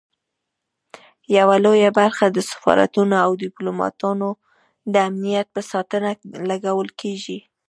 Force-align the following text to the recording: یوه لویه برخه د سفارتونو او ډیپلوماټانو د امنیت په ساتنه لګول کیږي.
یوه 1.37 1.55
لویه 1.65 1.89
برخه 1.99 2.25
د 2.31 2.37
سفارتونو 2.51 3.15
او 3.25 3.31
ډیپلوماټانو 3.43 4.29
د 4.93 4.95
امنیت 5.09 5.47
په 5.55 5.61
ساتنه 5.71 6.09
لګول 6.49 6.89
کیږي. 7.01 7.37